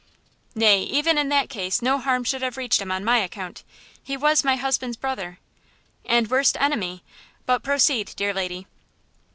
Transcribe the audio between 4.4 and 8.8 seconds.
my husband's brother." "And worst enemy! But proceed, dear lady."